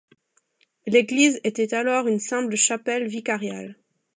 L’église 0.87 1.39
était 1.43 1.75
alors 1.75 2.07
une 2.07 2.17
simple 2.17 2.55
chapelle 2.55 3.05
vicariale. 3.07 3.77